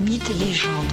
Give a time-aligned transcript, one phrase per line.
[0.00, 0.86] Mythes et légendes.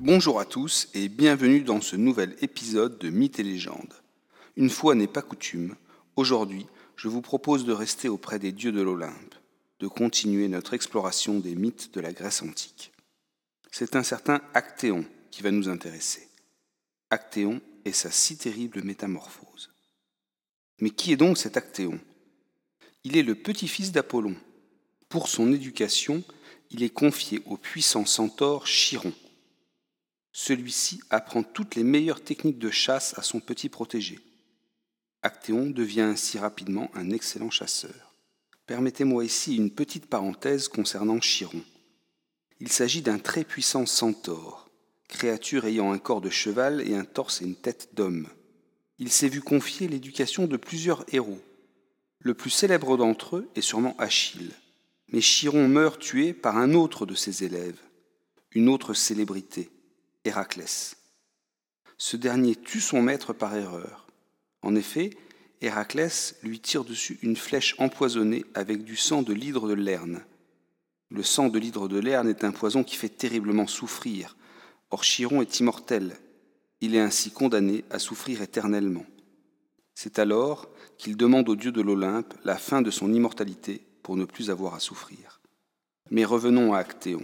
[0.00, 3.94] Bonjour à tous et bienvenue dans ce nouvel épisode de Mythes et légendes.
[4.56, 5.76] Une fois n'est pas coutume,
[6.16, 6.66] aujourd'hui
[6.96, 9.36] je vous propose de rester auprès des dieux de l'Olympe,
[9.78, 12.92] de continuer notre exploration des mythes de la Grèce antique.
[13.70, 16.28] C'est un certain Actéon qui va nous intéresser.
[17.10, 19.73] Actéon et sa si terrible métamorphose.
[20.84, 21.98] Mais qui est donc cet Actéon?
[23.04, 24.36] Il est le petit-fils d'Apollon.
[25.08, 26.22] Pour son éducation,
[26.70, 29.14] il est confié au puissant centaure Chiron.
[30.30, 34.18] Celui-ci apprend toutes les meilleures techniques de chasse à son petit protégé.
[35.22, 38.14] Actéon devient ainsi rapidement un excellent chasseur.
[38.66, 41.64] Permettez-moi ici une petite parenthèse concernant Chiron.
[42.60, 44.68] Il s'agit d'un très puissant centaure,
[45.08, 48.28] créature ayant un corps de cheval et un torse et une tête d'homme.
[48.98, 51.40] Il s'est vu confier l'éducation de plusieurs héros.
[52.20, 54.52] Le plus célèbre d'entre eux est sûrement Achille.
[55.08, 57.78] Mais Chiron meurt tué par un autre de ses élèves,
[58.52, 59.70] une autre célébrité,
[60.24, 60.96] Héraclès.
[61.98, 64.06] Ce dernier tue son maître par erreur.
[64.62, 65.10] En effet,
[65.60, 70.24] Héraclès lui tire dessus une flèche empoisonnée avec du sang de l'hydre de Lerne.
[71.10, 74.36] Le sang de l'hydre de Lerne est un poison qui fait terriblement souffrir.
[74.90, 76.16] Or Chiron est immortel.
[76.86, 79.06] Il est ainsi condamné à souffrir éternellement.
[79.94, 80.68] C'est alors
[80.98, 84.74] qu'il demande au dieu de l'Olympe la fin de son immortalité pour ne plus avoir
[84.74, 85.40] à souffrir.
[86.10, 87.22] Mais revenons à Actéon.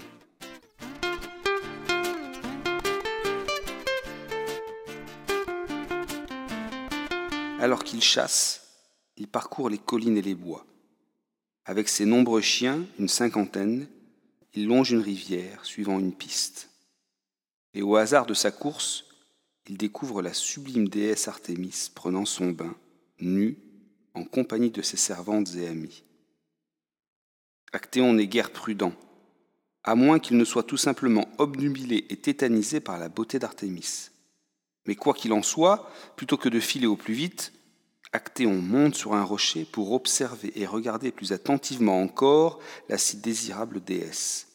[7.59, 8.79] Alors qu'il chasse,
[9.19, 10.65] il parcourt les collines et les bois.
[11.67, 13.89] Avec ses nombreux chiens, une cinquantaine,
[14.55, 16.71] il longe une rivière suivant une piste.
[17.75, 19.05] Et au hasard de sa course,
[19.71, 22.75] il découvre la sublime déesse Artémis prenant son bain,
[23.21, 23.57] nue,
[24.15, 26.03] en compagnie de ses servantes et amies.
[27.73, 28.93] Actéon n'est guère prudent,
[29.85, 34.11] à moins qu'il ne soit tout simplement obnubilé et tétanisé par la beauté d'Artémis.
[34.87, 37.53] Mais quoi qu'il en soit, plutôt que de filer au plus vite,
[38.13, 43.85] Actéon monte sur un rocher pour observer et regarder plus attentivement encore la si désirable
[43.85, 44.49] déesse.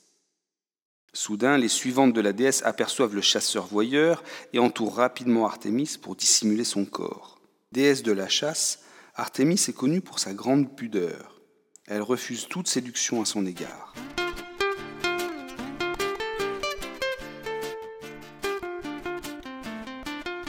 [1.15, 4.21] Soudain, les suivantes de la déesse aperçoivent le chasseur-voyeur
[4.51, 7.39] et entourent rapidement Artémis pour dissimuler son corps.
[7.71, 8.81] Déesse de la chasse,
[9.15, 11.39] Artémis est connue pour sa grande pudeur.
[11.87, 13.93] Elle refuse toute séduction à son égard.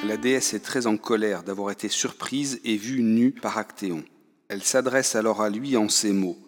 [0.04, 4.02] La déesse est très en colère d'avoir été surprise et vue nue par Actéon.
[4.48, 6.38] Elle s'adresse alors à lui en ces mots.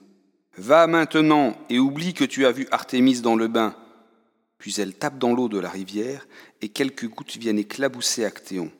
[0.57, 3.77] Va maintenant et oublie que tu as vu Artémis dans le bain.
[4.59, 6.27] Puis elle tape dans l'eau de la rivière
[6.61, 8.71] et quelques gouttes viennent éclabousser Actéon.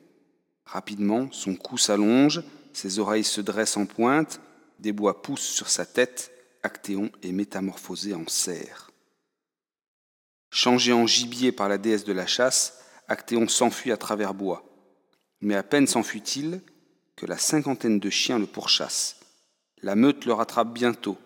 [0.65, 4.39] Rapidement, son cou s'allonge, ses oreilles se dressent en pointe,
[4.77, 6.31] des bois poussent sur sa tête,
[6.61, 8.91] Actéon est métamorphosé en cerf.
[10.51, 14.63] Changé en gibier par la déesse de la chasse, Actéon s'enfuit à travers bois.
[15.41, 16.61] Mais à peine s'enfuit-il
[17.15, 19.17] que la cinquantaine de chiens le pourchassent.
[19.81, 21.17] La meute le rattrape bientôt.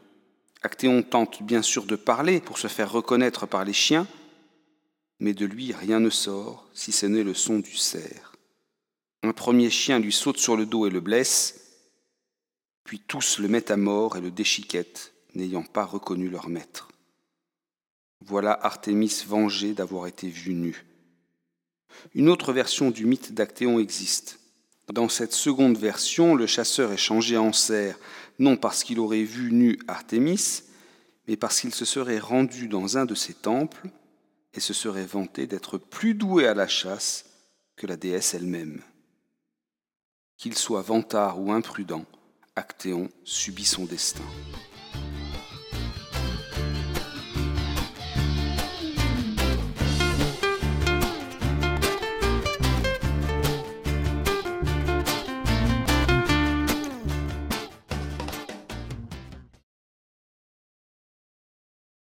[0.61, 4.07] Actéon tente bien sûr de parler pour se faire reconnaître par les chiens,
[5.23, 8.33] mais de lui rien ne sort si ce n'est le son du cerf.
[9.23, 11.61] Un premier chien lui saute sur le dos et le blesse,
[12.83, 16.89] puis tous le mettent à mort et le déchiquettent, n'ayant pas reconnu leur maître.
[18.19, 20.85] Voilà Artémis vengée d'avoir été vue nue.
[22.15, 24.41] Une autre version du mythe d'Actéon existe.
[24.91, 27.97] Dans cette seconde version, le chasseur est changé en cerf,
[28.39, 30.63] non parce qu'il aurait vu nu Artémis,
[31.29, 33.89] mais parce qu'il se serait rendu dans un de ses temples
[34.53, 37.25] et se serait vanté d'être plus doué à la chasse
[37.75, 38.81] que la déesse elle-même.
[40.37, 42.05] Qu'il soit vantard ou imprudent,
[42.55, 44.23] Actéon subit son destin.